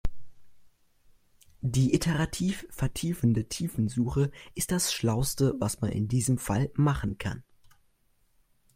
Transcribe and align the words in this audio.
Die 1.61 1.93
iterativ 1.93 2.65
vertiefende 2.71 3.47
Tiefensuche 3.47 4.31
ist 4.55 4.71
das 4.71 4.91
schlauste, 4.91 5.53
was 5.59 5.81
man 5.81 5.91
in 5.91 6.07
diesem 6.07 6.39
Fall 6.39 6.71
machen 6.73 7.19
kann. 7.19 7.43